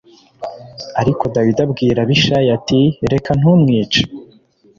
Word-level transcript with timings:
Ariko 1.01 1.23
Dawidi 1.35 1.59
abwira 1.65 1.99
Abishayi 2.01 2.49
ati 2.57 2.79
“Reka 3.11 3.31
ntumwice. 3.39 4.01